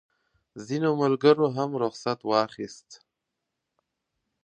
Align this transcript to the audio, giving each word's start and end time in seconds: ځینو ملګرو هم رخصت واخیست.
ځینو 0.67 0.89
ملګرو 1.01 1.47
هم 1.57 1.69
رخصت 1.83 2.19
واخیست. 2.29 2.89